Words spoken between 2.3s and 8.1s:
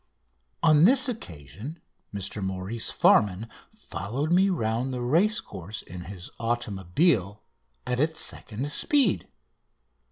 Maurice Farman followed me round the racecourse in his automobile at